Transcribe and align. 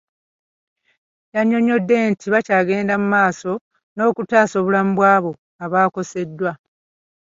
Annyonnyodde 1.39 1.95
nti 2.11 2.25
bakyagenda 2.33 2.93
mu 3.01 3.07
maaso 3.15 3.51
n'okutaasa 3.95 4.55
obulamu 4.61 4.91
bw'abo 4.97 5.31
abakoseddwa. 5.65 6.51